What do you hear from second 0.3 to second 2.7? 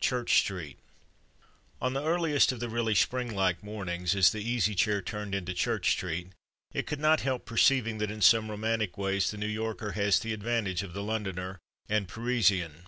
STREET On the earliest of the